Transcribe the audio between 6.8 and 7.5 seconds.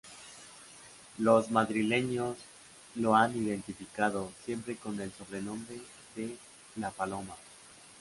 Paloma".